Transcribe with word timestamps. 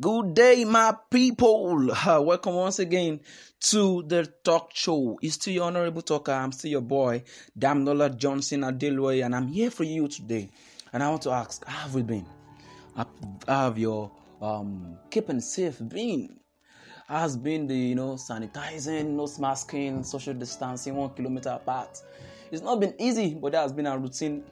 Good 0.00 0.34
day, 0.34 0.64
my 0.64 0.96
people. 1.08 1.88
Uh, 1.92 2.20
welcome 2.20 2.54
once 2.54 2.80
again 2.80 3.20
to 3.60 4.02
the 4.02 4.26
talk 4.42 4.70
show. 4.74 5.16
It's 5.22 5.34
still 5.34 5.54
your 5.54 5.64
honorable 5.66 6.02
talker. 6.02 6.32
I'm 6.32 6.50
still 6.50 6.72
your 6.72 6.80
boy, 6.80 7.22
Damilola 7.56 8.16
Johnson 8.16 8.62
Adeloye, 8.62 9.24
and 9.24 9.36
I'm 9.36 9.46
here 9.46 9.70
for 9.70 9.84
you 9.84 10.08
today. 10.08 10.50
And 10.92 11.00
I 11.00 11.10
want 11.10 11.22
to 11.22 11.30
ask, 11.30 11.64
how 11.64 11.82
have 11.82 11.94
we 11.94 12.02
been? 12.02 12.26
Have 13.46 13.78
your 13.78 14.10
um, 14.42 14.98
keeping 15.10 15.40
safe 15.40 15.78
been? 15.88 16.40
Has 17.06 17.36
been 17.36 17.68
the 17.68 17.76
you 17.76 17.94
know 17.94 18.14
sanitizing, 18.14 19.10
nose 19.10 19.38
masking, 19.38 20.02
social 20.02 20.34
distancing, 20.34 20.96
one 20.96 21.10
kilometer 21.10 21.50
apart? 21.50 22.02
It's 22.50 22.62
not 22.62 22.80
been 22.80 22.94
easy, 22.98 23.34
but 23.34 23.52
that 23.52 23.62
has 23.62 23.72
been 23.72 23.86
our 23.86 23.98
routine 23.98 24.42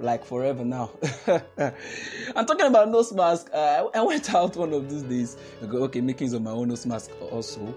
like 0.00 0.24
forever 0.24 0.64
now. 0.64 0.90
I'm 2.36 2.46
talking 2.46 2.66
about 2.66 2.88
nose 2.90 3.12
mask. 3.12 3.50
Uh, 3.52 3.86
I 3.94 4.00
went 4.02 4.32
out 4.34 4.56
one 4.56 4.72
of 4.72 4.88
these 4.90 5.02
days. 5.02 5.36
okay, 5.62 6.00
making 6.00 6.32
of 6.34 6.42
my 6.42 6.50
own 6.50 6.68
nose 6.68 6.86
mask 6.86 7.10
also, 7.30 7.74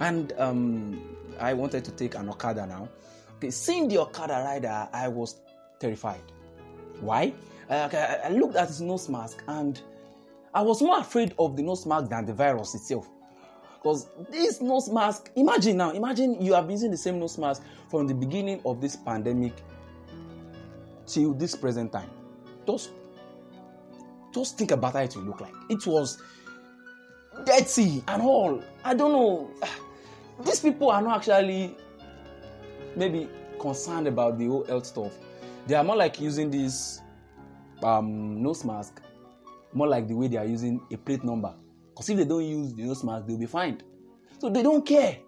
and 0.00 0.32
um, 0.38 1.02
I 1.40 1.52
wanted 1.52 1.84
to 1.84 1.90
take 1.92 2.14
an 2.14 2.28
Okada 2.28 2.66
now. 2.66 2.88
Okay, 3.36 3.50
seeing 3.50 3.88
the 3.88 3.98
Okada 3.98 4.42
rider, 4.44 4.88
I 4.92 5.08
was 5.08 5.36
terrified. 5.80 6.22
Why? 7.00 7.32
Uh, 7.68 7.84
okay, 7.86 8.20
I 8.24 8.28
looked 8.28 8.56
at 8.56 8.68
his 8.68 8.80
nose 8.80 9.08
mask 9.08 9.42
and 9.48 9.80
I 10.54 10.62
was 10.62 10.80
more 10.80 10.98
afraid 10.98 11.34
of 11.38 11.56
the 11.56 11.62
nose 11.62 11.86
mask 11.86 12.10
than 12.10 12.26
the 12.26 12.32
virus 12.32 12.74
itself. 12.74 13.08
Because 13.74 14.06
this 14.30 14.60
nose 14.60 14.88
mask, 14.88 15.30
imagine 15.36 15.76
now, 15.76 15.90
imagine 15.90 16.40
you 16.40 16.54
have 16.54 16.64
been 16.66 16.72
using 16.72 16.90
the 16.90 16.96
same 16.96 17.18
nose 17.18 17.36
mask 17.36 17.62
from 17.90 18.06
the 18.06 18.14
beginning 18.14 18.60
of 18.64 18.80
this 18.80 18.96
pandemic 18.96 19.52
till 21.06 21.34
this 21.34 21.54
present 21.54 21.92
time. 21.92 22.10
Just, 22.66 22.90
just 24.32 24.58
think 24.58 24.70
about 24.70 24.94
how 24.94 25.00
it 25.00 25.14
will 25.16 25.24
look 25.24 25.40
like. 25.40 25.54
It 25.68 25.86
was 25.86 26.22
dirty 27.44 28.02
and 28.08 28.22
all. 28.22 28.62
I 28.84 28.94
don't 28.94 29.12
know. 29.12 29.50
These 30.44 30.60
people 30.60 30.90
are 30.90 31.02
not 31.02 31.18
actually 31.18 31.76
maybe 32.96 33.28
concerned 33.60 34.06
about 34.06 34.38
the 34.38 34.46
whole 34.46 34.64
health 34.64 34.86
stuff. 34.86 35.12
They 35.66 35.74
are 35.74 35.84
more 35.84 35.96
like 35.96 36.20
using 36.20 36.50
this 36.50 37.00
um, 37.82 38.42
nose 38.42 38.64
mask, 38.64 39.00
more 39.72 39.88
like 39.88 40.08
the 40.08 40.14
way 40.14 40.28
they 40.28 40.36
are 40.36 40.44
using 40.44 40.80
a 40.92 40.96
plate 40.96 41.24
number. 41.24 41.54
Because 41.90 42.08
if 42.10 42.16
they 42.16 42.24
don't 42.24 42.44
use 42.44 42.74
the 42.74 42.82
nose 42.82 43.04
mask, 43.04 43.26
they'll 43.26 43.38
be 43.38 43.46
fined. 43.46 43.84
So 44.38 44.50
they 44.50 44.62
don't 44.62 44.84
care. 44.84 45.18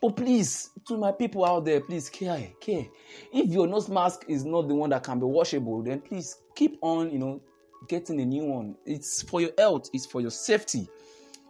But 0.00 0.16
please, 0.16 0.70
to 0.88 0.96
my 0.96 1.12
people 1.12 1.44
out 1.44 1.66
there, 1.66 1.80
please 1.80 2.08
care, 2.08 2.48
care. 2.60 2.86
If 3.32 3.50
your 3.50 3.66
nose 3.66 3.88
mask 3.88 4.24
is 4.28 4.44
not 4.44 4.66
the 4.68 4.74
one 4.74 4.90
that 4.90 5.02
can 5.02 5.18
be 5.18 5.26
washable, 5.26 5.82
then 5.82 6.00
please 6.00 6.38
keep 6.54 6.78
on, 6.80 7.10
you 7.10 7.18
know, 7.18 7.42
getting 7.88 8.20
a 8.20 8.24
new 8.24 8.44
one. 8.44 8.76
It's 8.86 9.22
for 9.22 9.42
your 9.42 9.50
health, 9.58 9.90
it's 9.92 10.06
for 10.06 10.22
your 10.22 10.30
safety. 10.30 10.88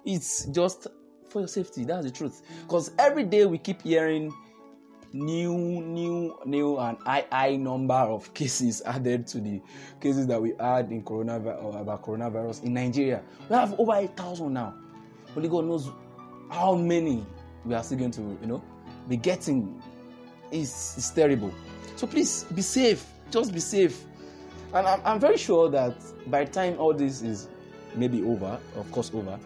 It's 0.05 0.47
just 0.47 0.89
for 1.29 1.41
your 1.41 1.49
safety. 1.49 1.85
That's 1.85 2.05
the 2.05 2.11
truth. 2.11 2.43
Because 2.63 2.91
every 2.99 3.23
day 3.25 3.47
we 3.47 3.59
keep 3.59 3.83
hearing 3.83 4.33
new, 5.13 5.57
new, 5.83 6.37
new, 6.45 6.79
and 6.79 6.99
high, 6.99 7.27
high 7.31 7.57
number 7.57 7.95
of 7.95 8.33
cases 8.35 8.83
added 8.85 9.27
to 9.29 9.41
the 9.41 9.61
cases 10.01 10.27
that 10.27 10.41
we 10.41 10.55
had 10.59 10.91
in 10.91 11.03
coronavirus 11.03 11.75
uh, 11.75 11.79
about 11.79 12.03
coronavirus 12.03 12.65
in 12.65 12.75
Nigeria. 12.75 13.23
We 13.49 13.55
have 13.55 13.79
over 13.79 13.95
eight 13.95 14.17
thousand 14.17 14.55
now. 14.55 14.75
Only 15.37 15.49
God 15.49 15.67
knows 15.67 15.91
how 16.51 16.75
many 16.75 17.25
we 17.65 17.75
are 17.75 17.83
still 17.83 17.99
going 17.99 18.11
to, 18.13 18.39
you 18.41 18.47
know, 18.47 18.63
be 19.09 19.17
getting 19.17 19.83
is, 20.51 20.95
is 20.97 21.11
terrible. 21.11 21.53
So 21.97 22.07
please 22.07 22.45
be 22.45 22.63
safe. 22.63 23.05
Just 23.31 23.53
be 23.53 23.61
safe. 23.61 24.05
And 24.73 24.87
I'm, 24.87 25.01
I'm 25.05 25.21
very 25.21 25.37
sure 25.37 25.69
that 25.71 25.95
by 26.31 26.45
the 26.45 26.51
time 26.51 26.79
all 26.79 26.95
this 26.95 27.23
is 27.23 27.49
maybe 27.95 28.23
over, 28.23 28.59
of 28.77 28.91
course, 28.93 29.11
over, 29.15 29.39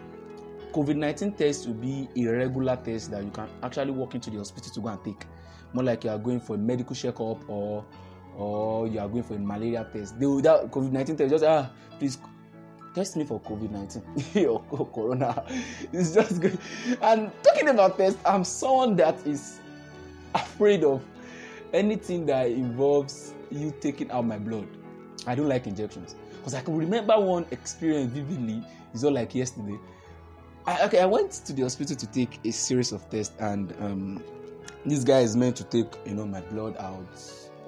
COVID 0.73 0.97
19 0.97 1.33
test 1.33 1.67
will 1.67 1.75
be 1.75 2.09
a 2.17 2.27
regular 2.27 2.77
test 2.77 3.11
that 3.13 3.23
you 3.23 3.31
can 3.31 3.49
actually 3.63 3.93
walk 3.93 4.15
into 4.15 4.31
the 4.31 4.39
hospital 4.39 4.73
to 4.73 4.81
go 4.81 4.89
and 4.89 5.05
take. 5.05 5.25
More 5.73 5.85
like 5.85 6.05
you 6.05 6.11
are 6.11 6.19
going 6.19 6.41
for 6.41 6.57
a 6.57 6.59
medical 6.59 6.97
checkup 6.97 7.49
or 7.49 7.85
or 8.37 8.89
you 8.89 8.99
are 8.99 9.09
going 9.09 9.23
for 9.23 9.35
a 9.35 9.39
malaria 9.39 9.87
test. 9.93 10.19
They 10.19 10.27
will 10.27 10.41
that 10.43 10.71
COVID 10.73 10.91
19 10.91 11.17
test 11.17 11.31
just 11.31 11.45
ah 11.45 11.71
please 11.99 12.19
test 12.95 13.17
me 13.17 13.25
for 13.25 13.41
COVID 13.41 13.71
19 13.71 14.47
or, 14.49 14.65
or 14.71 14.87
corona. 14.87 15.45
It's 15.93 16.15
just 16.15 16.41
good. 16.41 16.59
And 17.03 17.31
talking 17.43 17.69
about 17.69 17.99
test, 17.99 18.19
I'm 18.25 18.45
someone 18.45 18.97
that 18.97 19.27
is 19.27 19.61
afraid 20.35 20.85
of 20.85 21.03
anything 21.73 22.27
that 22.27 22.47
involves 22.47 23.35
you 23.51 23.75
taking 23.81 24.11
out 24.11 24.25
my 24.25 24.39
blood. 24.39 24.69
I 25.27 25.35
don't 25.35 25.49
like 25.49 25.67
injections. 25.67 26.15
Because 26.37 26.55
I 26.55 26.61
can 26.61 26.77
remember 26.77 27.19
one 27.19 27.47
experience 27.51 28.13
vividly. 28.13 28.63
It's 28.93 29.03
all 29.03 29.13
like 29.13 29.35
yesterday. 29.35 29.79
I, 30.67 30.85
okay, 30.85 31.01
I 31.01 31.07
went 31.07 31.33
to 31.33 31.53
the 31.53 31.63
hospital 31.63 31.97
to 31.97 32.07
take 32.07 32.39
a 32.45 32.51
series 32.51 32.93
of 32.93 33.09
tests, 33.11 33.35
and 33.39 33.75
um, 33.81 34.25
this 34.87 35.05
guy 35.05 35.21
is 35.21 35.37
meant 35.37 35.57
to 35.57 35.65
take, 35.65 35.87
you 36.07 36.15
know, 36.15 36.27
my 36.27 36.41
blood 36.43 36.77
out, 36.79 37.07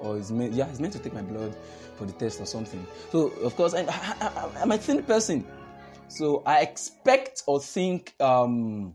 or 0.01 0.17
meant, 0.31 0.53
yeah, 0.53 0.67
he's 0.67 0.79
meant 0.79 0.93
to 0.93 0.99
take 0.99 1.13
my 1.13 1.21
blood 1.21 1.55
for 1.95 2.05
the 2.05 2.13
test 2.13 2.39
or 2.39 2.45
something. 2.45 2.85
So 3.11 3.27
of 3.43 3.55
course, 3.55 3.73
I, 3.73 3.81
am 4.57 4.71
a 4.71 4.77
thin 4.77 5.03
person, 5.03 5.45
so 6.07 6.43
I 6.45 6.61
expect 6.61 7.43
or 7.47 7.59
think 7.59 8.13
um, 8.21 8.93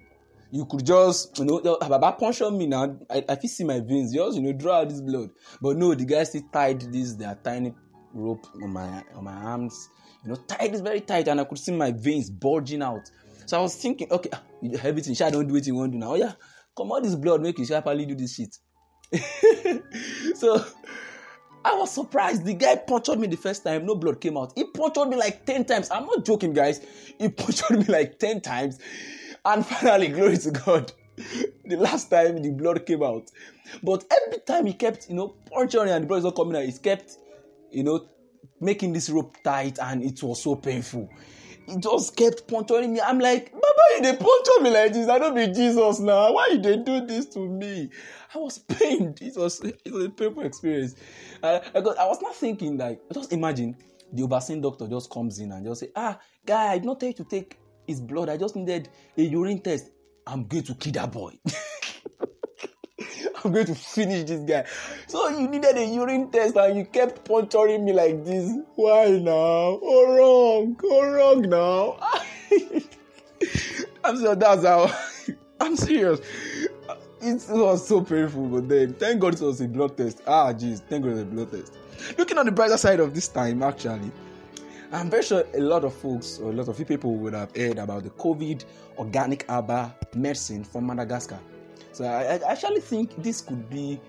you 0.51 0.67
could 0.67 0.85
just 0.85 1.39
you 1.39 1.45
know 1.45 1.79
Baba 1.81 2.13
puncture 2.13 2.51
me 2.51 2.67
now. 2.67 2.97
I, 3.11 3.25
I 3.29 3.37
see 3.39 3.65
my 3.65 3.81
veins, 3.81 4.15
just 4.15 4.37
you 4.37 4.43
know 4.43 4.53
draw 4.53 4.81
out 4.81 4.91
this 4.91 5.01
blood. 5.01 5.31
But 5.61 5.77
no, 5.77 5.95
the 5.95 6.05
guy 6.05 6.25
still 6.25 6.43
tied 6.53 6.81
this 6.93 7.15
their 7.15 7.35
tiny 7.43 7.75
rope 8.13 8.47
on 8.63 8.73
my 8.73 9.03
on 9.15 9.25
my 9.25 9.33
arms. 9.33 9.89
You 10.25 10.31
know, 10.31 10.37
tied 10.37 10.73
this 10.73 10.81
very 10.81 11.01
tight, 11.01 11.29
and 11.29 11.41
I 11.41 11.45
could 11.45 11.59
see 11.59 11.73
my 11.73 11.91
veins 11.91 12.31
bulging 12.31 12.83
out. 12.83 13.11
So 13.47 13.59
I 13.59 13.63
was 13.63 13.75
thinking, 13.75 14.11
okay, 14.11 14.31
ah, 14.33 14.43
everything, 14.83 15.17
I 15.27 15.31
don't 15.31 15.49
do 15.49 15.57
it 15.57 15.67
you 15.67 15.75
want 15.75 15.93
do 15.93 15.99
now. 15.99 16.13
Oh 16.13 16.15
yeah, 16.15 16.33
come 16.77 16.93
on, 16.93 17.03
this 17.03 17.15
blood 17.15 17.43
make 17.43 17.59
you 17.59 17.65
sharply 17.65 18.07
do 18.07 18.15
this 18.15 18.37
shit. 18.37 18.57
so 20.35 20.65
I 21.65 21.75
was 21.75 21.91
surprised. 21.91 22.45
The 22.45 22.55
guy 22.55 22.77
punctured 22.77 23.19
me 23.19 23.27
the 23.27 23.37
first 23.37 23.65
time, 23.65 23.87
no 23.87 23.95
blood 23.95 24.21
came 24.21 24.37
out. 24.37 24.53
He 24.57 24.65
punctured 24.65 25.09
me 25.09 25.17
like 25.17 25.45
10 25.47 25.65
times. 25.65 25.91
I'm 25.91 26.07
not 26.07 26.25
joking, 26.25 26.53
guys. 26.53 26.81
He 27.19 27.29
punctured 27.31 27.79
me 27.79 27.85
like 27.85 28.19
10 28.19 28.41
times. 28.41 28.79
And 29.45 29.65
finally, 29.81 30.09
glory 30.09 30.39
to 30.39 30.51
God. 30.51 30.93
The 31.65 31.77
last 31.77 32.11
time 32.11 32.43
the 32.43 32.51
blood 32.51 32.87
came 32.87 33.03
out. 33.03 33.31
But 33.83 34.05
every 34.25 34.41
time 34.41 34.67
he 34.67 34.73
kept, 34.73 35.09
you 35.09 35.15
know, 35.15 35.29
puncturing 35.51 35.91
and 35.91 36.05
the 36.05 36.09
blood 36.09 36.19
is 36.19 36.25
not 36.25 36.37
coming 36.37 36.57
out, 36.57 36.65
he 36.65 36.73
kept, 36.73 37.19
you 37.71 37.85
know, 37.85 38.09
making 38.61 38.93
this 38.93 39.11
rope 39.11 39.37
tight 39.43 39.79
and 39.79 40.03
it 40.03 40.23
was 40.23 40.43
so 40.43 40.57
painful. 40.57 41.09
He 41.67 41.77
just 41.77 42.17
kept 42.17 42.49
puncturing 42.49 42.93
me. 42.93 43.01
I'm 43.01 43.19
like, 43.19 43.53
Baba, 43.53 43.83
you 43.97 44.03
they 44.03 44.17
puncture 44.17 44.61
me 44.63 44.71
like 44.71 44.93
this. 44.93 45.09
I 45.09 45.19
don't 45.19 45.35
be 45.35 45.47
Jesus 45.49 46.01
now. 46.01 46.33
Why 46.33 46.49
you 46.53 46.59
they 46.61 46.77
do 46.77 47.07
this 47.07 47.27
to 47.31 47.41
me? 47.49 47.91
I 48.35 48.39
was 48.39 48.59
pained. 48.69 49.21
It 49.23 49.37
was 49.37 49.61
it 49.63 49.93
was 49.93 50.07
a 50.07 50.11
painful 50.11 50.45
experience. 50.45 50.95
Uh, 51.43 51.61
I, 51.75 51.81
got, 51.81 51.99
I 51.99 52.07
was 52.07 52.21
not 52.21 52.35
thinking 52.35 52.77
like 52.77 53.01
just 53.13 53.33
imagine 53.33 53.77
the 54.13 54.23
overseeing 54.23 54.61
doctor 54.61 54.87
just 54.89 55.11
comes 55.11 55.39
in 55.39 55.53
and 55.53 55.65
just 55.65 55.81
say, 55.81 55.89
ah, 55.97 56.19
guy, 56.45 56.73
I 56.73 56.79
did 56.79 56.85
not 56.85 57.01
tell 57.01 57.09
you 57.09 57.15
to 57.15 57.25
take 57.25 57.59
his 57.87 58.01
blood. 58.01 58.29
I 58.29 58.37
just 58.37 58.57
needed 58.57 58.89
a 59.17 59.23
urine 59.23 59.61
test. 59.61 59.91
I'm 60.27 60.47
going 60.47 60.65
to 60.65 60.75
kill 60.75 60.93
that 60.93 61.13
boy. 61.13 61.33
I'm 63.45 63.53
going 63.53 63.67
to 63.67 63.75
finish 63.75 64.25
this 64.25 64.41
guy. 64.41 64.65
So 65.07 65.29
you 65.29 65.49
needed 65.49 65.77
a 65.77 65.85
urine 65.85 66.31
test 66.31 66.57
and 66.57 66.79
you 66.79 66.85
kept 66.85 67.25
puncturing 67.25 67.85
me 67.85 67.93
like 67.93 68.25
this. 68.25 68.53
Why 68.75 69.11
now? 69.11 69.79
Oh 69.83 70.17
wrong. 70.17 70.81
Oh 70.85 71.13
wrong 71.13 71.43
now. 71.43 71.99
I'm 74.05 74.19
sure 74.19 74.35
that's 74.35 74.65
how 74.65 74.95
I'm 75.61 75.77
serious. 75.77 76.21
It 77.21 77.41
was 77.49 77.87
so 77.87 78.01
painful, 78.01 78.49
but 78.49 78.69
then 78.69 78.95
thank 78.95 79.21
God 79.21 79.35
it 79.35 79.41
was 79.41 79.61
a 79.61 79.69
blood 79.69 79.97
test. 79.97 80.23
Ah 80.27 80.53
jeez, 80.53 80.81
thank 80.89 81.05
God 81.05 81.11
it 81.11 81.15
was 81.15 81.23
a 81.23 81.27
blood 81.27 81.51
test. 81.53 81.73
Looking 82.19 82.39
on 82.39 82.47
the 82.47 82.53
brighter 82.53 82.77
side 82.77 82.99
of 82.99 83.15
this 83.15 83.29
time, 83.29 83.63
actually, 83.63 84.11
I'm 84.93 85.09
very 85.09 85.23
sure 85.23 85.45
a 85.55 85.61
lot 85.61 85.85
of 85.85 85.95
folks 85.95 86.39
or 86.39 86.51
a 86.51 86.53
lot 86.53 86.69
of 86.69 86.87
people 86.87 87.15
would 87.15 87.33
have 87.33 87.55
heard 87.57 87.79
about 87.79 88.03
the 88.03 88.11
COVID 88.11 88.65
organic 88.99 89.49
herbal 89.49 89.95
medicine 90.15 90.65
from 90.65 90.87
Madagascar. 90.87 91.39
So 91.93 92.05
I, 92.05 92.37
I 92.37 92.53
actually 92.53 92.81
think 92.81 93.23
this 93.23 93.41
could 93.41 93.69
be 93.69 94.01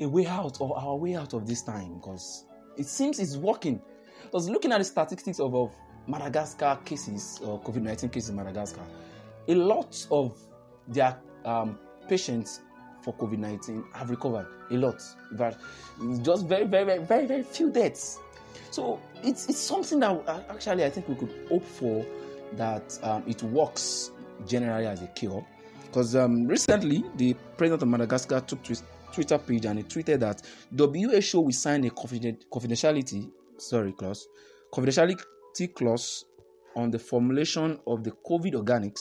a 0.00 0.08
way 0.08 0.26
out 0.26 0.60
or 0.60 0.78
our 0.78 0.96
way 0.96 1.16
out 1.16 1.32
of 1.32 1.46
this 1.46 1.62
time 1.62 1.94
because 1.94 2.44
it 2.76 2.86
seems 2.86 3.18
it's 3.18 3.36
working. 3.36 3.80
Because 4.22 4.48
looking 4.48 4.72
at 4.72 4.78
the 4.78 4.84
statistics 4.84 5.40
of, 5.40 5.54
of 5.54 5.72
Madagascar 6.06 6.78
cases 6.84 7.40
or 7.42 7.60
COVID 7.62 7.82
19 7.82 8.10
cases 8.10 8.30
in 8.30 8.36
Madagascar, 8.36 8.84
a 9.48 9.54
lot 9.54 10.06
of 10.10 10.38
their 10.86 11.18
um, 11.44 11.78
patients 12.08 12.60
for 13.02 13.14
COVID 13.14 13.38
19 13.38 13.84
have 13.94 14.10
recovered. 14.10 14.46
A 14.70 14.74
lot. 14.74 15.02
But 15.32 15.58
just 16.22 16.46
very, 16.46 16.66
very, 16.66 16.84
very, 16.84 17.04
very, 17.04 17.26
very 17.26 17.42
few 17.42 17.70
deaths. 17.70 18.18
So 18.70 19.00
it's, 19.22 19.48
it's 19.48 19.58
something 19.58 20.00
that 20.00 20.46
actually 20.50 20.84
I 20.84 20.90
think 20.90 21.08
we 21.08 21.14
could 21.14 21.34
hope 21.48 21.64
for 21.64 22.04
that 22.52 22.98
um, 23.02 23.24
it 23.26 23.42
works 23.42 24.10
generally 24.46 24.86
as 24.86 25.02
a 25.02 25.06
cure 25.08 25.44
because 25.88 26.14
um, 26.16 26.46
recently, 26.46 27.04
the 27.16 27.34
president 27.56 27.82
of 27.82 27.88
Madagascar 27.88 28.40
took 28.40 28.62
to 28.62 28.68
his 28.70 28.82
Twitter 29.12 29.38
page 29.38 29.64
and 29.64 29.78
he 29.78 29.84
tweeted 29.84 30.20
that 30.20 30.42
WHO 30.76 31.40
will 31.40 31.52
sign 31.52 31.84
a 31.84 31.90
confidentiality 31.90 33.30
sorry 33.56 33.92
clause 33.92 34.28
confidentiality 34.72 35.74
clause 35.74 36.24
on 36.76 36.90
the 36.90 36.98
formulation 36.98 37.78
of 37.86 38.04
the 38.04 38.12
COVID 38.12 38.52
organics 38.54 39.00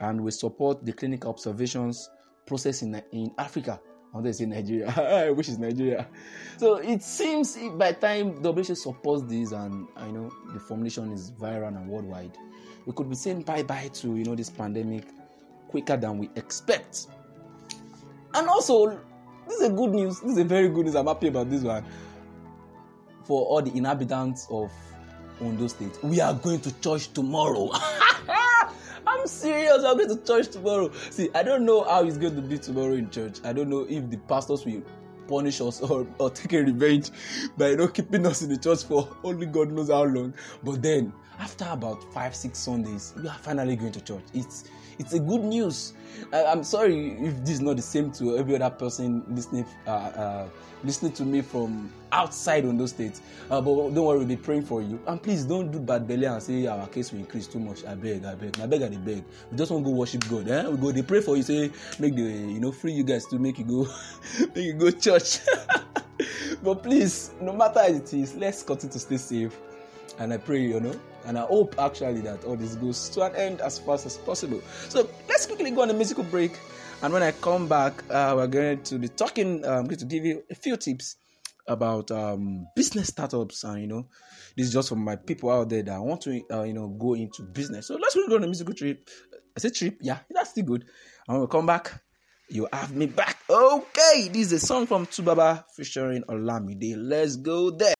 and 0.00 0.20
will 0.20 0.30
support 0.30 0.84
the 0.84 0.92
clinical 0.92 1.30
observations 1.30 2.08
process 2.46 2.82
in, 2.82 3.02
in 3.12 3.30
Africa. 3.36 3.80
I 4.12 4.16
want 4.16 4.26
to 4.26 4.32
say 4.32 4.46
Nigeria, 4.46 5.32
which 5.36 5.48
is 5.48 5.58
Nigeria. 5.58 6.08
So 6.56 6.76
it 6.76 7.02
seems 7.02 7.58
by 7.76 7.92
time 7.92 8.42
WHO 8.42 8.74
supports 8.74 9.24
this 9.24 9.52
and 9.52 9.86
I 9.96 10.10
know 10.10 10.30
the 10.54 10.60
formulation 10.60 11.12
is 11.12 11.32
viral 11.32 11.68
and 11.68 11.88
worldwide, 11.88 12.38
we 12.86 12.94
could 12.94 13.10
be 13.10 13.16
saying 13.16 13.42
bye 13.42 13.62
bye 13.62 13.90
to 13.94 14.16
you 14.16 14.24
know 14.24 14.34
this 14.34 14.48
pandemic 14.48 15.04
quicker 15.68 15.96
than 15.96 16.18
we 16.18 16.30
expect. 16.36 17.06
And 18.34 18.48
also, 18.48 19.00
this 19.46 19.60
is 19.60 19.68
a 19.68 19.70
good 19.70 19.90
news. 19.90 20.20
This 20.20 20.32
is 20.32 20.38
a 20.38 20.44
very 20.44 20.68
good 20.68 20.86
news. 20.86 20.94
I'm 20.94 21.06
happy 21.06 21.28
about 21.28 21.50
this 21.50 21.62
one. 21.62 21.84
For 23.24 23.44
all 23.44 23.62
the 23.62 23.74
inhabitants 23.76 24.46
of 24.50 24.70
Ondo 25.40 25.66
State, 25.66 25.98
we 26.02 26.20
are 26.20 26.34
going 26.34 26.60
to 26.60 26.80
church 26.80 27.12
tomorrow. 27.12 27.70
I'm 29.06 29.26
serious. 29.26 29.84
I'm 29.84 29.96
going 29.96 30.08
to 30.08 30.22
church 30.24 30.48
tomorrow. 30.48 30.90
See, 31.10 31.30
I 31.34 31.42
don't 31.42 31.64
know 31.64 31.84
how 31.84 32.04
it's 32.04 32.18
going 32.18 32.36
to 32.36 32.42
be 32.42 32.58
tomorrow 32.58 32.92
in 32.94 33.10
church. 33.10 33.38
I 33.44 33.52
don't 33.52 33.68
know 33.68 33.86
if 33.88 34.10
the 34.10 34.18
pastors 34.18 34.64
will 34.64 34.82
punish 35.26 35.60
us 35.60 35.80
or, 35.90 36.06
or 36.18 36.30
take 36.30 36.54
a 36.54 36.62
revenge 36.62 37.10
by 37.56 37.68
you 37.68 37.76
know 37.76 37.88
keeping 37.88 38.26
us 38.26 38.42
in 38.42 38.48
the 38.48 38.56
church 38.56 38.84
for 38.84 39.08
only 39.24 39.46
God 39.46 39.70
knows 39.70 39.88
how 39.88 40.04
long. 40.04 40.34
But 40.62 40.82
then 40.82 41.12
after 41.38 41.66
about 41.70 42.02
five, 42.12 42.34
six 42.34 42.58
Sundays, 42.58 43.14
we 43.16 43.28
are 43.28 43.38
finally 43.38 43.76
going 43.76 43.92
to 43.92 44.00
church. 44.00 44.24
It's 44.34 44.64
it's 44.98 45.12
a 45.12 45.20
good 45.20 45.42
news. 45.42 45.92
I, 46.32 46.42
am 46.52 46.64
sorry 46.64 47.12
if 47.20 47.40
this 47.40 47.50
is 47.50 47.60
not 47.60 47.76
the 47.76 47.82
same 47.82 48.10
to 48.12 48.36
every 48.36 48.54
other 48.56 48.70
person 48.70 49.24
listening 49.28 49.64
uh, 49.86 49.90
uh, 49.90 50.48
listening 50.84 51.12
to 51.12 51.24
me 51.24 51.40
from 51.42 51.92
outside 52.12 52.64
on 52.64 52.76
those 52.76 52.90
states. 52.90 53.20
Uh, 53.50 53.60
but 53.60 53.74
don't 53.94 54.04
worry, 54.04 54.18
we'll 54.18 54.26
be 54.26 54.36
praying 54.36 54.62
for 54.62 54.82
you. 54.82 55.00
And 55.06 55.22
please 55.22 55.44
don't 55.44 55.70
do 55.70 55.78
bad 55.78 56.06
belly 56.06 56.26
and 56.26 56.42
say 56.42 56.66
our 56.66 56.86
case 56.88 57.12
will 57.12 57.20
increase 57.20 57.46
too 57.46 57.58
much. 57.58 57.84
I 57.84 57.94
beg, 57.94 58.24
I 58.24 58.34
beg, 58.34 58.58
I 58.60 58.66
beg, 58.66 58.82
I 58.82 58.88
beg. 58.88 59.24
We 59.50 59.56
just 59.56 59.70
want 59.70 59.84
to 59.84 59.90
go 59.90 59.96
worship 59.96 60.28
God. 60.28 60.48
Eh? 60.48 60.68
We 60.68 60.76
go, 60.76 60.92
they 60.92 61.02
pray 61.02 61.20
for 61.20 61.36
you, 61.36 61.42
say 61.42 61.70
make 61.98 62.14
the 62.14 62.22
you 62.22 62.60
know 62.60 62.72
free 62.72 62.92
you 62.92 63.04
guys 63.04 63.26
to 63.26 63.38
make 63.38 63.58
you 63.58 63.64
go 63.64 63.88
make 64.54 64.64
you 64.64 64.72
go 64.74 64.90
church. 64.90 65.40
but 66.62 66.82
please, 66.82 67.32
no 67.40 67.52
matter 67.52 67.80
how 67.80 67.86
it 67.88 68.12
is, 68.12 68.34
let's 68.34 68.62
continue 68.62 68.92
to 68.92 68.98
stay 68.98 69.16
safe. 69.16 69.56
And 70.18 70.32
I 70.32 70.36
pray, 70.38 70.62
you 70.62 70.80
know, 70.80 70.98
and 71.26 71.38
I 71.38 71.42
hope 71.42 71.74
actually 71.78 72.20
that 72.22 72.44
all 72.44 72.56
this 72.56 72.74
goes 72.76 73.08
to 73.10 73.22
an 73.22 73.34
end 73.36 73.60
as 73.60 73.78
fast 73.78 74.06
as 74.06 74.16
possible. 74.16 74.62
So 74.88 75.08
let's 75.28 75.46
quickly 75.46 75.70
go 75.70 75.82
on 75.82 75.90
a 75.90 75.94
musical 75.94 76.24
break. 76.24 76.58
And 77.02 77.12
when 77.12 77.22
I 77.22 77.32
come 77.32 77.68
back, 77.68 78.02
uh, 78.10 78.32
we're 78.36 78.46
going 78.48 78.82
to 78.82 78.98
be 78.98 79.08
talking, 79.08 79.64
I'm 79.64 79.84
going 79.84 79.98
to 79.98 80.04
give 80.04 80.24
you 80.24 80.42
a 80.50 80.54
few 80.54 80.76
tips 80.76 81.16
about 81.68 82.10
um, 82.10 82.66
business 82.74 83.08
startups. 83.08 83.62
And, 83.64 83.80
you 83.80 83.86
know, 83.86 84.08
this 84.56 84.66
is 84.66 84.72
just 84.72 84.88
for 84.88 84.96
my 84.96 85.16
people 85.16 85.50
out 85.50 85.68
there 85.68 85.82
that 85.82 86.00
want 86.00 86.22
to, 86.22 86.42
uh, 86.50 86.62
you 86.64 86.72
know, 86.72 86.88
go 86.88 87.14
into 87.14 87.42
business. 87.42 87.86
So 87.86 87.96
let's 87.96 88.14
go 88.14 88.36
on 88.36 88.44
a 88.44 88.46
musical 88.46 88.74
trip. 88.74 89.08
I 89.56 89.60
said 89.60 89.74
trip, 89.74 89.98
yeah, 90.00 90.18
that's 90.30 90.50
still 90.50 90.64
good. 90.64 90.84
And 91.28 91.36
when 91.36 91.40
we 91.42 91.46
come 91.46 91.66
back, 91.66 92.02
you 92.48 92.66
have 92.72 92.94
me 92.94 93.06
back. 93.06 93.38
Okay, 93.50 94.28
this 94.32 94.46
is 94.46 94.52
a 94.52 94.66
song 94.66 94.86
from 94.86 95.06
2Baba 95.06 95.64
featuring 95.76 96.22
Olamide. 96.22 96.94
Let's 96.96 97.36
go 97.36 97.70
there. 97.70 97.97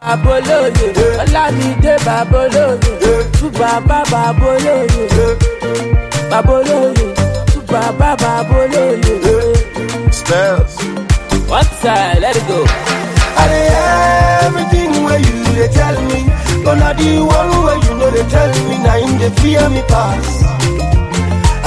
Babolóye 0.00 0.88
ọlámídé 1.22 1.94
babolóye 2.06 3.14
túbàbá 3.38 3.98
babolóye 4.12 5.04
babolóye 6.30 7.06
túbàbá 7.52 8.10
babolóye. 8.22 9.14
Spells. 10.10 10.74
one 11.48 11.64
time 11.82 12.20
let 12.20 12.36
it 12.36 12.46
go. 12.48 12.64
I 13.36 13.44
dey 13.52 13.68
everything 14.46 15.04
where 15.04 15.18
you 15.20 15.44
dey 15.56 15.68
tell 15.68 15.96
me, 16.08 16.20
but 16.64 16.76
na 16.78 16.92
the 16.94 17.20
one 17.20 17.50
where 17.64 17.78
you 17.84 17.94
know 17.98 18.10
dey 18.10 18.26
tell 18.28 18.50
me, 18.68 18.76
na 18.84 18.92
him 19.00 19.18
dey 19.18 19.30
fear 19.40 19.68
me 19.68 19.82
pass. 19.92 20.42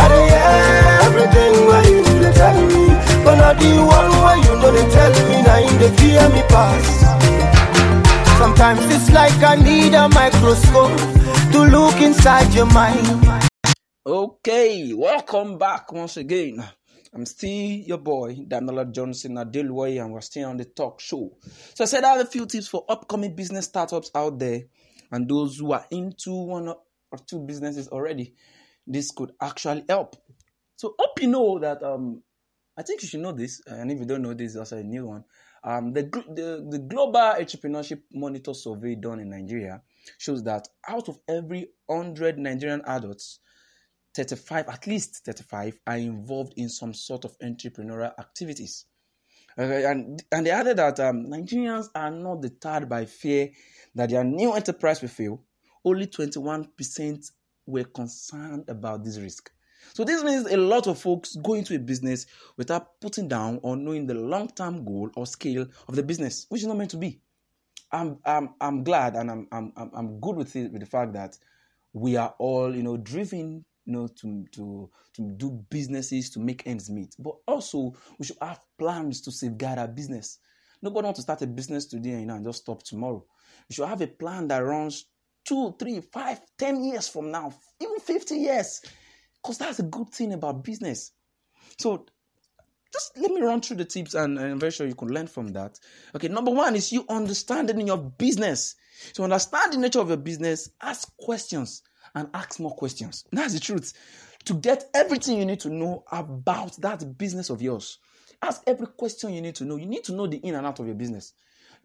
I 0.02 0.06
dey 0.12 0.28
everything 1.06 1.54
where 1.68 1.86
you 1.88 2.04
dey 2.24 2.34
tell 2.34 2.60
me, 2.74 2.86
but 3.24 3.36
na 3.42 3.54
the 3.54 3.72
one 3.98 4.12
where 4.24 4.38
you 4.46 4.54
know 4.62 4.72
dey 4.76 4.88
tell 4.92 5.14
me, 5.30 5.38
na 5.48 5.56
him 5.64 5.78
dey 5.80 5.92
fear 5.98 6.30
me 6.30 6.42
pass. 6.50 7.04
Sometimes 8.44 8.82
it's 8.88 9.10
like 9.12 9.42
I 9.42 9.56
need 9.56 9.94
a 9.94 10.10
microscope 10.10 10.98
to 11.54 11.60
look 11.64 12.02
inside 12.02 12.54
your 12.54 12.66
mind. 12.66 13.08
Okay, 14.06 14.94
welcome 14.94 15.58
back 15.58 15.90
once 15.94 16.18
again. 16.18 16.62
I'm 17.14 17.26
still 17.26 17.50
your 17.50 18.00
boy, 18.00 18.36
Damilola 18.46 18.92
Johnson 18.92 19.38
at 19.38 19.50
Adeloye, 19.50 20.04
and 20.04 20.12
we're 20.12 20.20
still 20.20 20.50
on 20.50 20.58
the 20.58 20.66
talk 20.66 21.00
show. 21.00 21.38
So 21.74 21.86
I 21.86 21.88
said 21.88 22.04
I 22.04 22.18
have 22.18 22.28
a 22.28 22.30
few 22.30 22.46
tips 22.46 22.68
for 22.68 22.84
upcoming 22.90 23.34
business 23.34 23.64
startups 23.64 24.12
out 24.14 24.38
there 24.40 24.64
and 25.10 25.30
those 25.30 25.60
who 25.60 25.72
are 25.72 25.86
into 25.90 26.34
one 26.34 26.68
or 26.68 27.20
two 27.26 27.40
businesses 27.48 27.88
already. 27.88 28.34
This 28.86 29.12
could 29.12 29.32
actually 29.40 29.86
help. 29.88 30.18
So 30.76 30.96
hope 31.00 31.22
you 31.22 31.30
know 31.30 31.60
that 31.60 31.82
um 31.82 32.22
I 32.78 32.84
think 32.84 33.04
you 33.04 33.08
should 33.08 33.22
know 33.22 33.32
this, 33.32 33.62
and 33.68 33.90
if 33.90 34.00
you 34.00 34.06
don't 34.06 34.22
know 34.22 34.34
this, 34.34 34.58
also 34.58 34.80
a 34.80 34.84
new 34.84 35.06
one. 35.06 35.24
Um, 35.66 35.94
the, 35.94 36.04
the 36.04 36.68
the 36.70 36.80
global 36.80 37.36
entrepreneurship 37.40 38.02
monitor 38.14 38.54
survey 38.54 38.96
done 38.96 39.20
in 39.22 39.30
Nigeria 39.30 39.82
shows 40.18 40.44
that 40.44 40.68
out 40.90 41.08
of 41.08 41.20
every 41.30 41.70
hundred 41.90 42.38
Nigerian 42.38 42.82
adults, 42.86 43.40
35, 44.16 44.68
at 44.68 44.88
least 44.88 45.22
35, 45.26 45.80
are 45.88 45.98
involved 45.98 46.54
in 46.58 46.68
some 46.68 46.94
sort 46.94 47.24
of 47.24 47.38
entrepreneurial 47.40 48.12
activities. 48.20 48.86
Okay, 49.58 49.86
and 49.86 50.22
and 50.34 50.46
they 50.46 50.52
added 50.52 50.78
that 50.78 51.00
um, 51.00 51.28
Nigerians 51.28 51.88
are 51.96 52.12
not 52.12 52.42
deterred 52.42 52.90
by 52.90 53.06
fear 53.06 53.50
that 53.96 54.10
their 54.10 54.24
new 54.24 54.52
enterprise 54.54 55.02
will 55.02 55.10
fail. 55.10 55.44
Only 55.86 56.08
21% 56.08 57.32
were 57.68 57.84
concerned 57.86 58.66
about 58.68 59.04
this 59.04 59.18
risk. 59.18 59.53
So 59.94 60.04
this 60.04 60.24
means 60.24 60.48
a 60.48 60.58
lot 60.58 60.88
of 60.88 61.00
folks 61.00 61.36
go 61.36 61.54
into 61.54 61.76
a 61.76 61.80
business 61.80 62.26
without 62.58 63.00
putting 63.02 63.28
down 63.28 63.60
or 63.62 63.76
knowing 63.76 64.08
the 64.08 64.14
long-term 64.14 64.86
goal 64.86 65.12
or 65.16 65.28
scale 65.28 65.68
of 65.88 65.96
the 65.96 66.04
business, 66.04 66.46
which 66.50 66.62
is 66.62 66.68
not 66.68 66.78
meant 66.78 66.92
to 66.92 66.98
be. 66.98 67.20
I'm 67.92 68.18
I'm 68.26 68.50
I'm 68.60 68.84
glad 68.84 69.16
and 69.16 69.30
I'm 69.30 69.48
I'm 69.52 69.72
I'm 69.76 70.20
good 70.20 70.36
with 70.36 70.56
it 70.56 70.72
with 70.72 70.82
the 70.82 70.88
fact 70.88 71.14
that 71.14 71.38
we 71.94 72.18
are 72.18 72.34
all 72.40 72.76
you 72.76 72.82
know 72.82 72.98
driven 72.98 73.64
you 73.86 73.94
know 73.94 74.08
to 74.08 74.46
to 74.54 74.90
to 75.14 75.32
do 75.38 75.52
businesses 75.70 76.32
to 76.32 76.40
make 76.40 76.66
ends 76.66 76.90
meet, 76.90 77.16
but 77.20 77.36
also 77.48 77.94
we 78.18 78.26
should 78.26 78.38
have 78.42 78.60
plans 78.80 79.22
to 79.22 79.32
safeguard 79.32 79.78
our 79.78 79.88
business. 79.88 80.40
Nobody 80.82 81.06
wants 81.06 81.20
to 81.20 81.22
start 81.22 81.44
a 81.44 81.48
business 81.48 81.86
today 81.86 82.20
you 82.22 82.26
know 82.26 82.36
and 82.36 82.46
just 82.46 82.64
stop 82.64 82.82
tomorrow. 82.82 83.24
You 83.70 83.76
should 83.76 83.88
have 83.88 84.02
a 84.02 84.08
plan 84.08 84.48
that 84.48 84.58
runs 84.58 85.06
two, 85.46 85.76
three, 85.78 86.02
five, 86.02 86.42
ten 86.58 86.84
years 86.84 87.08
from 87.08 87.30
now, 87.30 87.54
even 87.80 88.00
fifty 88.00 88.38
years 88.38 88.82
because 89.44 89.58
that's 89.58 89.80
a 89.80 89.84
good 89.84 90.10
thing 90.10 90.34
about 90.34 90.64
business. 90.64 91.12
So 91.78 92.06
just 92.94 93.18
let 93.18 93.32
me 93.32 93.42
run 93.42 93.60
through 93.62 93.78
the 93.78 93.86
tips 93.86 94.14
and 94.14 94.40
I'm 94.40 94.60
very 94.60 94.72
sure 94.72 94.88
you 94.88 94.96
can 94.96 95.10
learn 95.10 95.28
from 95.28 95.50
that. 95.50 95.80
Okay, 96.16 96.28
number 96.28 96.52
one 96.52 96.76
is 96.76 96.92
you 96.92 97.06
understanding 97.10 97.82
in 97.82 97.88
your 97.88 97.98
business. 97.98 98.76
So 99.14 99.24
understand 99.24 99.74
the 99.74 99.78
nature 99.78 100.00
of 100.00 100.08
your 100.08 100.18
business, 100.18 100.70
ask 100.82 101.16
questions 101.18 101.82
and 102.16 102.30
ask 102.34 102.60
more 102.60 102.76
questions. 102.76 103.26
That's 103.32 103.54
the 103.54 103.60
truth. 103.60 103.94
To 104.46 104.54
get 104.54 104.86
everything 104.94 105.40
you 105.40 105.46
need 105.46 105.60
to 105.62 105.70
know 105.70 106.04
about 106.12 106.80
that 106.82 107.18
business 107.18 107.50
of 107.50 107.62
yours. 107.62 107.98
Ask 108.42 108.62
every 108.68 108.88
question 108.88 109.34
you 109.34 109.42
need 109.42 109.56
to 109.56 109.66
know. 109.66 109.78
You 109.78 109.86
need 109.86 110.04
to 110.06 110.14
know 110.14 110.28
the 110.28 110.38
in 110.38 110.56
and 110.56 110.68
out 110.68 110.80
of 110.80 110.86
your 110.86 110.96
business. 110.96 111.34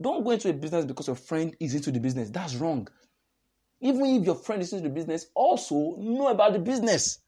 Don't 0.00 0.24
go 0.24 0.32
into 0.32 0.50
a 0.50 0.52
business 0.52 0.84
because 0.84 1.06
your 1.06 1.16
friend 1.16 1.56
is 1.60 1.74
into 1.74 1.90
the 1.90 2.00
business. 2.00 2.30
That's 2.30 2.56
wrong. 2.56 2.88
Even 3.80 4.04
if 4.06 4.24
your 4.24 4.34
friend 4.34 4.60
is 4.60 4.72
into 4.72 4.88
the 4.88 4.94
business, 4.94 5.26
also 5.34 5.96
know 5.98 6.28
about 6.28 6.52
the 6.52 6.58
business. 6.58 7.20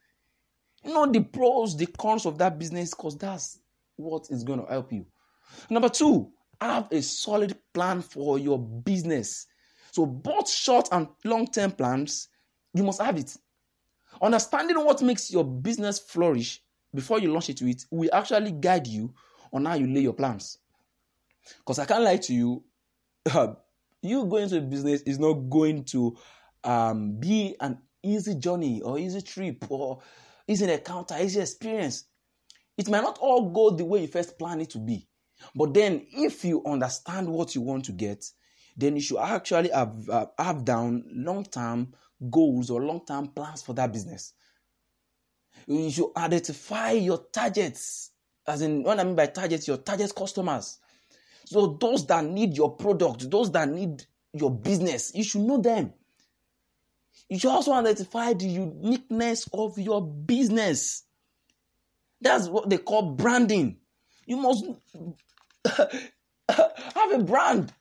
Know 0.85 1.07
the 1.07 1.21
pros, 1.21 1.77
the 1.77 1.87
cons 1.87 2.27
of 2.27 2.39
that 2.39 2.59
business, 2.59 2.91
because 2.91 3.17
that's 3.17 3.59
what 3.97 4.29
is 4.31 4.45
going 4.45 4.61
to 4.61 4.67
help 4.67 4.93
you. 4.93 5.07
Number 5.69 5.89
two, 5.89 6.31
have 6.61 6.89
a 6.91 7.03
solid 7.03 7.57
plan 7.73 8.03
for 8.03 8.39
your 8.39 8.59
business. 8.59 9.47
So, 9.93 10.07
both 10.07 10.49
short 10.49 10.89
and 10.93 11.09
long 11.25 11.47
term 11.47 11.73
plans, 11.73 12.29
you 12.75 12.83
must 12.83 13.01
have 13.01 13.17
it. 13.17 13.37
Understanding 14.23 14.77
what 14.85 15.03
makes 15.03 15.31
your 15.31 15.45
business 15.45 15.99
flourish 15.99 16.63
before 16.95 17.21
you 17.21 17.33
launch 17.33 17.49
into 17.49 17.67
it 17.67 17.85
will 17.91 18.11
actually 18.13 18.53
guide 18.53 18.87
you 18.87 19.13
on 19.53 19.65
how 19.65 19.75
you 19.75 19.87
lay 19.87 20.01
your 20.01 20.13
plans. 20.13 20.59
Because 21.59 21.79
I 21.79 21.85
can't 21.87 22.05
lie 22.05 22.19
to 22.19 22.35
you, 22.35 22.65
you 24.03 24.25
going 24.27 24.49
to 24.49 24.59
a 24.59 24.61
business 24.61 25.03
is 25.03 25.19
not 25.19 25.35
going 25.49 25.85
to 25.85 26.17
um, 26.65 27.19
be 27.19 27.57
an 27.61 27.79
easy 28.03 28.35
journey 28.35 28.81
or 28.83 28.99
easy 28.99 29.21
trip 29.21 29.65
or 29.71 30.01
easy 30.51 30.71
encounter, 30.71 31.17
easy 31.21 31.41
experience. 31.41 32.05
It 32.77 32.89
might 32.89 33.03
not 33.03 33.19
all 33.19 33.51
go 33.51 33.71
the 33.71 33.85
way 33.85 34.03
you 34.03 34.09
first 34.09 34.39
planned 34.39 34.63
it 34.63 34.71
to 34.71 34.79
be. 34.79 35.07
But 35.55 35.73
then, 35.75 36.07
if 36.13 36.45
you 36.45 36.63
understand 36.67 37.29
what 37.29 37.55
you 37.55 37.61
want 37.61 37.85
to 37.87 37.93
get, 37.93 38.25
then 38.77 38.97
you 38.97 39.03
should 39.03 39.19
actually 39.19 39.71
have, 39.71 40.09
uh, 40.09 40.27
have 40.39 40.65
down 40.65 41.05
long 41.13 41.45
term 41.45 41.95
goals 42.31 42.71
or 42.71 42.83
long 42.83 43.05
term 43.07 43.29
plans 43.29 43.63
for 43.63 43.73
that 43.75 43.93
business. 43.93 44.35
You 45.67 45.91
should 45.91 46.11
identify 46.17 46.93
your 46.93 47.19
targets, 47.33 48.11
as 48.47 48.63
in 48.63 48.83
what 48.83 48.99
I 48.99 49.05
mean 49.05 49.17
by 49.17 49.27
targets, 49.27 49.69
your 49.69 49.79
target 49.79 50.15
customers. 50.15 50.79
So, 51.47 51.79
those 51.81 52.07
that 52.07 52.25
need 52.25 52.57
your 52.57 52.77
product, 52.77 53.31
those 53.31 53.51
that 53.53 53.69
need 53.69 54.05
your 54.33 54.51
business. 54.51 55.13
You 55.15 55.25
should 55.25 55.43
know 55.43 55.59
them. 55.59 55.93
You 57.29 57.39
should 57.39 57.51
also 57.51 57.73
identify 57.73 58.33
the 58.33 58.47
uniqueness 58.47 59.49
of 59.53 59.79
your 59.79 60.07
business. 60.07 61.05
That's 62.21 62.49
what 62.49 62.69
they 62.69 62.79
call 62.79 63.13
branding. 63.13 63.79
You 64.27 64.37
must 64.37 64.65
have 65.69 67.13
a 67.13 67.19
brand. 67.23 67.73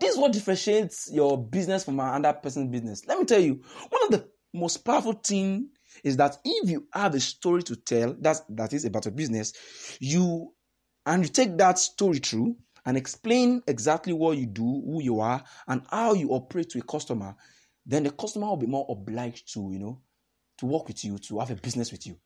This 0.00 0.14
is 0.14 0.18
what 0.18 0.32
differentiates 0.32 1.10
your 1.12 1.38
business 1.38 1.84
from 1.84 2.00
another 2.00 2.38
person's 2.38 2.70
business. 2.70 3.06
Let 3.06 3.18
me 3.18 3.24
tell 3.24 3.40
you, 3.40 3.62
one 3.88 4.02
of 4.04 4.10
the 4.10 4.28
most 4.52 4.78
powerful 4.78 5.12
thing 5.12 5.68
is 6.02 6.16
that 6.16 6.38
if 6.44 6.68
you 6.68 6.86
have 6.92 7.14
a 7.14 7.20
story 7.20 7.62
to 7.64 7.76
tell, 7.76 8.16
that's 8.18 8.42
that 8.50 8.72
is 8.72 8.84
about 8.84 9.06
a 9.06 9.10
business, 9.10 9.52
you 10.00 10.52
and 11.06 11.22
you 11.22 11.28
take 11.28 11.56
that 11.58 11.78
story 11.78 12.18
through 12.18 12.56
and 12.84 12.96
explain 12.96 13.62
exactly 13.66 14.12
what 14.12 14.36
you 14.36 14.46
do, 14.46 14.62
who 14.62 15.02
you 15.02 15.20
are, 15.20 15.42
and 15.68 15.82
how 15.90 16.14
you 16.14 16.30
operate 16.30 16.70
to 16.70 16.78
a 16.78 16.82
customer, 16.82 17.34
then 17.84 18.04
the 18.04 18.10
customer 18.10 18.46
will 18.46 18.56
be 18.56 18.66
more 18.66 18.86
obliged 18.88 19.52
to, 19.54 19.70
you 19.72 19.78
know, 19.78 20.00
to 20.58 20.66
work 20.66 20.88
with 20.88 21.04
you, 21.04 21.18
to 21.18 21.38
have 21.40 21.50
a 21.50 21.56
business 21.56 21.90
with 21.90 22.06
you. 22.06 22.16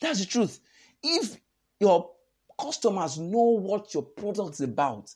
That's 0.00 0.20
the 0.20 0.26
truth. 0.26 0.60
If 1.02 1.36
your 1.80 2.10
customers 2.60 3.18
know 3.18 3.58
what 3.60 3.94
your 3.94 4.02
product 4.02 4.54
is 4.54 4.60
about, 4.60 5.14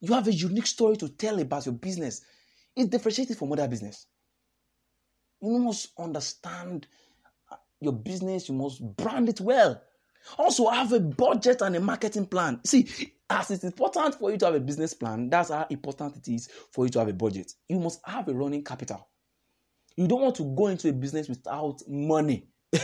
you 0.00 0.12
have 0.12 0.26
a 0.26 0.32
unique 0.32 0.66
story 0.66 0.96
to 0.96 1.08
tell 1.08 1.38
about 1.40 1.66
your 1.66 1.74
business. 1.74 2.22
It 2.76 2.90
differentiates 2.90 3.34
from 3.34 3.52
other 3.52 3.68
business. 3.68 4.06
You 5.40 5.58
must 5.58 5.92
understand 5.98 6.86
uh, 7.50 7.56
your 7.80 7.92
business, 7.92 8.48
you 8.48 8.54
must 8.54 8.82
brand 8.96 9.28
it 9.28 9.40
well. 9.40 9.82
Also, 10.38 10.68
have 10.68 10.92
a 10.92 11.00
budget 11.00 11.62
and 11.62 11.74
a 11.74 11.80
marketing 11.80 12.26
plan. 12.26 12.60
See, 12.64 12.88
as 13.28 13.50
it's 13.50 13.64
important 13.64 14.14
for 14.14 14.30
you 14.30 14.36
to 14.38 14.46
have 14.46 14.54
a 14.54 14.60
business 14.60 14.94
plan, 14.94 15.28
that's 15.28 15.50
how 15.50 15.66
important 15.68 16.16
it 16.16 16.28
is 16.28 16.48
for 16.70 16.84
you 16.84 16.90
to 16.90 17.00
have 17.00 17.08
a 17.08 17.12
budget. 17.12 17.52
You 17.68 17.80
must 17.80 18.00
have 18.04 18.28
a 18.28 18.34
running 18.34 18.62
capital. 18.62 19.08
You 19.96 20.06
don't 20.06 20.22
want 20.22 20.36
to 20.36 20.54
go 20.56 20.68
into 20.68 20.88
a 20.88 20.92
business 20.92 21.28
without 21.28 21.82
money. 21.88 22.46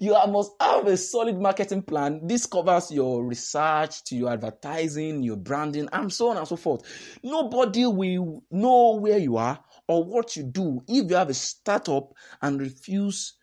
you 0.00 0.12
must 0.28 0.52
have 0.60 0.86
a 0.86 0.96
solid 0.96 1.40
marketing 1.40 1.82
plan. 1.82 2.20
This 2.26 2.46
covers 2.46 2.90
your 2.90 3.24
research 3.24 4.04
to 4.04 4.16
your 4.16 4.30
advertising, 4.30 5.22
your 5.22 5.36
branding, 5.36 5.88
and 5.92 6.12
so 6.12 6.28
on 6.28 6.36
and 6.36 6.46
so 6.46 6.56
forth. 6.56 6.82
Nobody 7.22 7.86
will 7.86 8.42
know 8.50 8.96
where 8.96 9.18
you 9.18 9.36
are 9.36 9.58
or 9.88 10.04
what 10.04 10.36
you 10.36 10.44
do 10.44 10.82
if 10.88 11.10
you 11.10 11.16
have 11.16 11.30
a 11.30 11.34
startup 11.34 12.12
and 12.42 12.60
refuse 12.60 13.34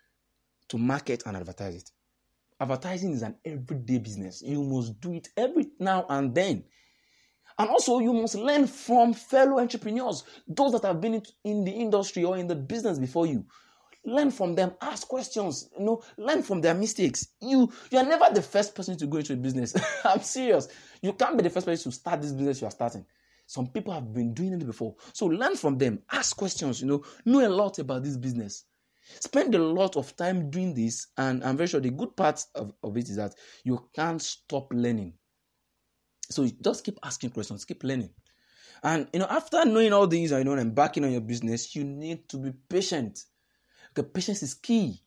to 0.69 0.77
market 0.77 1.23
and 1.25 1.35
advertise 1.35 1.75
it. 1.75 1.91
Advertising 2.59 3.11
is 3.11 3.23
an 3.23 3.35
everyday 3.43 3.97
business. 3.97 4.41
You 4.41 4.63
must 4.63 4.99
do 5.01 5.13
it 5.13 5.29
every 5.35 5.67
now 5.79 6.05
and 6.09 6.33
then. 6.33 6.63
And 7.61 7.69
also, 7.69 7.99
you 7.99 8.11
must 8.11 8.33
learn 8.33 8.65
from 8.65 9.13
fellow 9.13 9.59
entrepreneurs, 9.59 10.23
those 10.47 10.71
that 10.71 10.81
have 10.81 10.99
been 10.99 11.21
in 11.43 11.63
the 11.63 11.69
industry 11.69 12.23
or 12.23 12.35
in 12.35 12.47
the 12.47 12.55
business 12.55 12.97
before 12.97 13.27
you. 13.27 13.45
Learn 14.03 14.31
from 14.31 14.55
them, 14.55 14.73
ask 14.81 15.07
questions, 15.07 15.69
you 15.77 15.85
know, 15.85 16.01
learn 16.17 16.41
from 16.41 16.59
their 16.59 16.73
mistakes. 16.73 17.27
You 17.39 17.71
you 17.91 17.99
are 17.99 18.03
never 18.03 18.33
the 18.33 18.41
first 18.41 18.73
person 18.73 18.97
to 18.97 19.05
go 19.05 19.19
into 19.19 19.33
a 19.33 19.35
business. 19.35 19.75
I'm 20.03 20.21
serious. 20.21 20.69
You 21.03 21.13
can't 21.13 21.37
be 21.37 21.43
the 21.43 21.51
first 21.51 21.67
person 21.67 21.91
to 21.91 21.95
start 21.95 22.23
this 22.23 22.31
business 22.31 22.61
you 22.61 22.67
are 22.67 22.71
starting. 22.71 23.05
Some 23.45 23.67
people 23.67 23.93
have 23.93 24.11
been 24.11 24.33
doing 24.33 24.53
it 24.53 24.65
before. 24.65 24.95
So 25.13 25.27
learn 25.27 25.55
from 25.55 25.77
them, 25.77 26.01
ask 26.11 26.35
questions, 26.35 26.81
you 26.81 26.87
know, 26.87 27.03
know 27.25 27.47
a 27.47 27.49
lot 27.49 27.77
about 27.77 28.03
this 28.03 28.17
business. 28.17 28.65
Spend 29.19 29.53
a 29.53 29.63
lot 29.63 29.97
of 29.97 30.15
time 30.15 30.49
doing 30.49 30.73
this, 30.73 31.09
and 31.15 31.43
I'm 31.43 31.57
very 31.57 31.67
sure 31.67 31.79
the 31.79 31.91
good 31.91 32.17
part 32.17 32.43
of, 32.55 32.73
of 32.81 32.97
it 32.97 33.07
is 33.07 33.17
that 33.17 33.35
you 33.63 33.87
can't 33.93 34.19
stop 34.19 34.65
learning. 34.73 35.13
So 36.31 36.47
just 36.61 36.83
keep 36.83 36.99
asking 37.03 37.31
questions, 37.31 37.65
keep 37.65 37.83
learning. 37.83 38.09
And 38.83 39.07
you 39.13 39.19
know, 39.19 39.27
after 39.29 39.63
knowing 39.65 39.93
all 39.93 40.07
these, 40.07 40.31
you 40.31 40.43
know, 40.43 40.57
embarking 40.57 41.03
on 41.05 41.11
your 41.11 41.21
business, 41.21 41.75
you 41.75 41.83
need 41.83 42.27
to 42.29 42.37
be 42.37 42.51
patient. 42.69 43.23
Because 43.93 44.11
patience 44.11 44.43
is 44.43 44.53
key. 44.53 44.99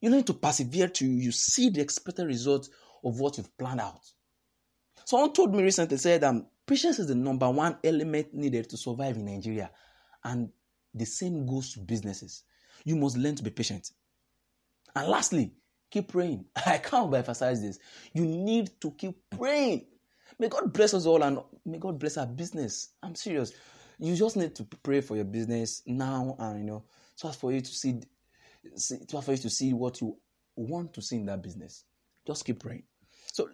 You 0.00 0.10
need 0.10 0.26
to 0.26 0.34
persevere 0.34 0.88
till 0.88 1.08
you 1.08 1.32
see 1.32 1.70
the 1.70 1.80
expected 1.80 2.26
result 2.26 2.68
of 3.04 3.18
what 3.18 3.38
you've 3.38 3.56
planned 3.56 3.80
out. 3.80 4.00
Someone 5.04 5.32
told 5.32 5.54
me 5.54 5.62
recently 5.62 5.96
said 5.96 6.24
um, 6.24 6.46
patience 6.66 6.98
is 6.98 7.06
the 7.06 7.14
number 7.14 7.48
one 7.50 7.78
element 7.84 8.34
needed 8.34 8.68
to 8.70 8.76
survive 8.76 9.16
in 9.16 9.26
Nigeria. 9.26 9.70
And 10.22 10.50
the 10.92 11.04
same 11.04 11.46
goes 11.46 11.72
to 11.74 11.80
businesses. 11.80 12.44
You 12.84 12.96
must 12.96 13.16
learn 13.16 13.36
to 13.36 13.42
be 13.42 13.50
patient. 13.50 13.90
And 14.94 15.08
lastly, 15.08 15.52
keep 15.90 16.08
praying. 16.08 16.46
I 16.66 16.78
can't 16.78 17.14
emphasize 17.14 17.60
this. 17.62 17.78
You 18.12 18.24
need 18.24 18.70
to 18.80 18.90
keep 18.92 19.16
praying. 19.30 19.86
May 20.38 20.48
God 20.48 20.72
bless 20.72 20.94
us 20.94 21.06
all 21.06 21.22
and 21.22 21.38
may 21.64 21.78
God 21.78 21.98
bless 21.98 22.16
our 22.16 22.26
business. 22.26 22.90
I'm 23.02 23.14
serious. 23.14 23.52
You 23.98 24.16
just 24.16 24.36
need 24.36 24.54
to 24.56 24.64
pray 24.82 25.00
for 25.00 25.14
your 25.16 25.24
business 25.24 25.82
now 25.86 26.36
and 26.38 26.58
you 26.58 26.64
know, 26.64 26.84
so 27.14 27.28
as 27.28 27.36
for 27.36 27.52
you 27.52 27.60
to 27.60 27.70
see, 27.70 28.00
see 28.74 28.98
so 29.08 29.20
for 29.20 29.32
you 29.32 29.38
to 29.38 29.50
see 29.50 29.72
what 29.72 30.00
you 30.00 30.16
want 30.56 30.92
to 30.94 31.02
see 31.02 31.16
in 31.16 31.26
that 31.26 31.42
business. 31.42 31.84
Just 32.26 32.44
keep 32.44 32.60
praying. 32.60 32.82
So 33.32 33.48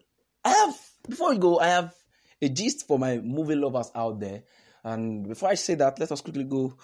I 0.44 0.50
have 0.50 0.74
before 1.08 1.30
we 1.30 1.38
go, 1.38 1.58
I 1.58 1.66
have 1.68 1.94
a 2.40 2.48
gist 2.48 2.86
for 2.86 2.98
my 2.98 3.18
movie 3.18 3.56
lovers 3.56 3.90
out 3.94 4.18
there. 4.20 4.44
And 4.82 5.28
before 5.28 5.50
I 5.50 5.54
say 5.54 5.74
that, 5.74 5.98
let 5.98 6.10
us 6.10 6.22
quickly 6.22 6.44
go 6.44 6.74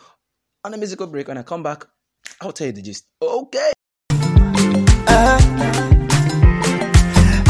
on 0.62 0.74
a 0.74 0.76
musical 0.76 1.06
break. 1.06 1.28
When 1.28 1.38
I 1.38 1.42
come 1.42 1.62
back, 1.62 1.86
I'll 2.42 2.52
tell 2.52 2.66
you 2.66 2.74
the 2.74 2.82
gist. 2.82 3.06
Okay. 3.22 3.72
Uh-huh. 5.08 5.72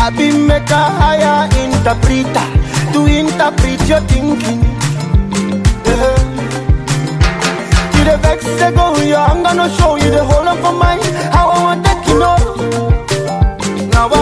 I 0.06 0.10
be 0.10 0.30
make 0.30 0.70
a 0.70 0.84
higher 1.00 1.50
interpreter 1.64 2.46
to 2.92 3.06
interpret 3.06 3.88
your 3.88 4.00
thinking. 4.02 4.62
Yeah. 5.82 6.14
You 7.90 8.04
the 8.04 8.16
vex 8.22 8.44
say 8.44 8.70
go 8.70 8.94
yeah, 9.02 9.26
I'm 9.26 9.42
gonna 9.42 9.68
show 9.68 9.96
you 9.96 10.08
the 10.12 10.22
whole 10.22 10.46
of 10.46 10.62
my 10.62 10.70
mind. 10.70 11.02
How 11.34 11.48
I 11.48 11.62
want 11.64 11.84
take 11.84 12.06
you 12.06 12.20
know. 12.20 12.36
Now 13.90 14.08
I 14.12 14.16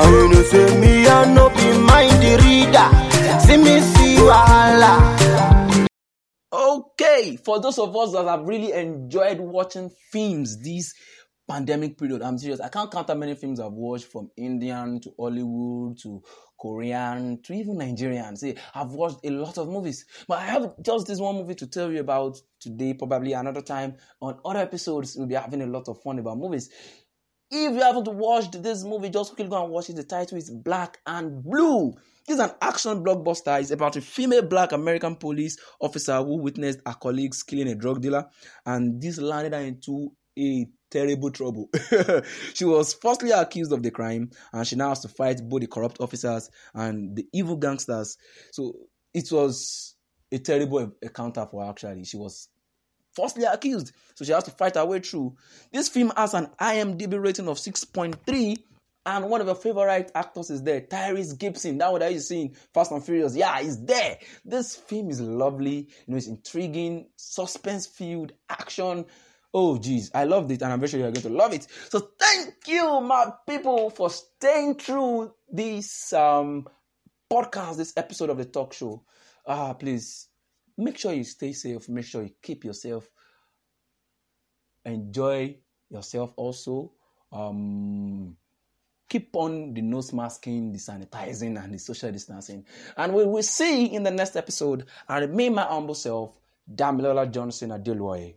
and 0.00 0.14
you 0.14 0.28
know 0.34 0.42
say 0.42 0.80
me 0.80 1.08
I 1.08 1.24
no 1.32 1.48
be 1.48 1.72
mind 1.78 2.20
the 2.22 2.36
reader. 2.44 2.88
See 3.40 3.56
me 3.56 3.80
see 3.80 4.16
wahala. 4.16 5.88
Okay, 6.52 7.38
for 7.42 7.58
those 7.58 7.78
of 7.78 7.96
us 7.96 8.12
that 8.12 8.26
have 8.26 8.42
really 8.42 8.72
enjoyed 8.72 9.40
watching 9.40 9.90
films 10.12 10.58
this 10.60 10.92
pandemic 11.48 11.96
period, 11.98 12.22
I'm 12.22 12.38
serious. 12.38 12.60
I 12.60 12.68
can't 12.68 12.90
count 12.90 13.08
how 13.08 13.14
many 13.14 13.34
films 13.34 13.58
I've 13.58 13.72
watched 13.72 14.06
from 14.06 14.30
Indian 14.36 15.00
to 15.00 15.12
Hollywood 15.18 15.98
to 16.02 16.22
Korean 16.60 17.40
to 17.42 17.52
even 17.54 17.78
Nigerian. 17.78 18.36
See, 18.36 18.54
I've 18.74 18.90
watched 18.90 19.20
a 19.24 19.30
lot 19.30 19.58
of 19.58 19.68
movies, 19.68 20.04
but 20.26 20.38
I 20.38 20.46
have 20.46 20.74
just 20.82 21.06
this 21.06 21.20
one 21.20 21.36
movie 21.36 21.54
to 21.56 21.66
tell 21.66 21.90
you 21.90 22.00
about 22.00 22.36
today. 22.60 22.94
Probably 22.94 23.32
another 23.32 23.62
time 23.62 23.96
on 24.20 24.38
other 24.44 24.60
episodes, 24.60 25.16
we'll 25.16 25.26
be 25.26 25.34
having 25.34 25.62
a 25.62 25.66
lot 25.66 25.88
of 25.88 26.02
fun 26.02 26.18
about 26.18 26.38
movies. 26.38 26.70
If 27.50 27.72
you 27.72 27.80
haven't 27.80 28.08
watched 28.08 28.62
this 28.62 28.84
movie, 28.84 29.08
just 29.08 29.34
quickly 29.34 29.48
go 29.48 29.64
and 29.64 29.72
watch 29.72 29.88
it. 29.88 29.96
The 29.96 30.04
title 30.04 30.36
is 30.36 30.50
Black 30.50 30.98
and 31.06 31.42
Blue. 31.42 31.94
Is 32.28 32.40
an 32.40 32.50
action 32.60 33.02
blockbuster. 33.02 33.58
It's 33.58 33.70
about 33.70 33.96
a 33.96 34.02
female 34.02 34.42
black 34.42 34.72
American 34.72 35.16
police 35.16 35.56
officer 35.80 36.18
who 36.18 36.42
witnessed 36.42 36.80
her 36.84 36.92
colleagues 36.92 37.42
killing 37.42 37.68
a 37.68 37.74
drug 37.74 38.02
dealer, 38.02 38.26
and 38.66 39.00
this 39.00 39.18
landed 39.18 39.54
her 39.54 39.60
into 39.60 40.12
a 40.38 40.66
terrible 40.90 41.30
trouble. 41.30 41.68
she 42.54 42.64
was 42.64 42.94
falsely 42.94 43.30
accused 43.30 43.72
of 43.72 43.82
the 43.82 43.90
crime, 43.90 44.30
and 44.52 44.66
she 44.66 44.76
now 44.76 44.90
has 44.90 45.00
to 45.00 45.08
fight 45.08 45.40
both 45.48 45.60
the 45.60 45.66
corrupt 45.66 46.00
officers 46.00 46.50
and 46.74 47.16
the 47.16 47.26
evil 47.32 47.56
gangsters. 47.56 48.16
So 48.52 48.74
it 49.14 49.30
was 49.30 49.94
a 50.30 50.38
terrible 50.38 50.92
encounter 51.02 51.46
for 51.50 51.64
her, 51.64 51.70
actually. 51.70 52.04
She 52.04 52.16
was 52.16 52.48
falsely 53.14 53.44
accused. 53.44 53.92
So 54.14 54.24
she 54.24 54.32
has 54.32 54.44
to 54.44 54.50
fight 54.50 54.76
her 54.76 54.84
way 54.84 55.00
through. 55.00 55.36
This 55.72 55.88
film 55.88 56.12
has 56.16 56.34
an 56.34 56.48
IMDb 56.60 57.20
rating 57.22 57.48
of 57.48 57.56
6.3, 57.56 58.56
and 59.06 59.30
one 59.30 59.40
of 59.40 59.46
her 59.46 59.54
favorite 59.54 60.12
actors 60.14 60.50
is 60.50 60.62
there, 60.62 60.82
Tyrese 60.82 61.38
Gibson. 61.38 61.78
That 61.78 61.90
one 61.90 62.00
that 62.00 62.12
you 62.12 62.20
see 62.20 62.42
in 62.42 62.54
Fast 62.74 62.92
and 62.92 63.02
Furious. 63.02 63.34
Yeah, 63.34 63.58
he's 63.60 63.82
there. 63.82 64.18
This 64.44 64.76
film 64.76 65.08
is 65.08 65.20
lovely. 65.20 65.88
You 66.06 66.08
know, 66.08 66.16
it's 66.18 66.26
intriguing, 66.26 67.06
suspense-filled 67.16 68.32
action. 68.50 69.06
Oh, 69.60 69.76
geez, 69.76 70.08
I 70.14 70.22
loved 70.22 70.52
it, 70.52 70.62
and 70.62 70.72
I'm 70.72 70.78
very 70.78 70.88
sure 70.88 71.00
you're 71.00 71.10
going 71.10 71.22
to 71.22 71.30
love 71.30 71.52
it. 71.52 71.66
So, 71.88 71.98
thank 72.16 72.54
you, 72.68 73.00
my 73.00 73.32
people, 73.44 73.90
for 73.90 74.08
staying 74.08 74.76
through 74.76 75.32
this 75.50 76.12
um 76.12 76.68
podcast, 77.28 77.76
this 77.78 77.92
episode 77.96 78.30
of 78.30 78.38
the 78.38 78.44
talk 78.44 78.72
show. 78.72 79.02
Ah, 79.44 79.72
please 79.74 80.28
make 80.76 80.96
sure 80.96 81.12
you 81.12 81.24
stay 81.24 81.52
safe. 81.52 81.88
Make 81.88 82.04
sure 82.04 82.22
you 82.22 82.30
keep 82.40 82.64
yourself. 82.64 83.10
Enjoy 84.84 85.56
yourself 85.90 86.32
also. 86.36 86.92
Um, 87.32 88.36
keep 89.08 89.34
on 89.34 89.74
the 89.74 89.82
nose 89.82 90.12
masking, 90.12 90.70
the 90.70 90.78
sanitizing, 90.78 91.60
and 91.60 91.74
the 91.74 91.78
social 91.78 92.12
distancing. 92.12 92.64
And 92.96 93.12
we 93.12 93.26
will 93.26 93.42
see 93.42 93.86
in 93.86 94.04
the 94.04 94.12
next 94.12 94.36
episode. 94.36 94.86
I 95.08 95.18
remain 95.18 95.54
my 95.54 95.64
humble 95.64 95.96
self, 95.96 96.38
Damilola 96.72 97.28
Johnson 97.28 97.70
Adeloye. 97.70 98.36